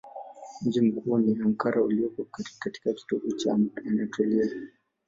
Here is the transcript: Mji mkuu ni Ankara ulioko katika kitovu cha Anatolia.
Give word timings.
Mji 0.61 0.81
mkuu 0.81 1.17
ni 1.17 1.41
Ankara 1.45 1.81
ulioko 1.83 2.27
katika 2.59 2.93
kitovu 2.93 3.31
cha 3.31 3.53
Anatolia. 3.87 4.49